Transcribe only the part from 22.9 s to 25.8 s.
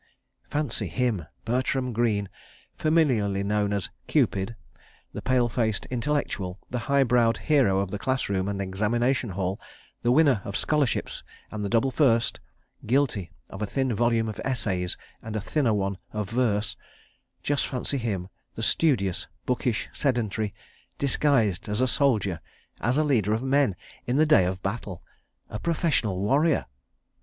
a leader of men in the day of battle, a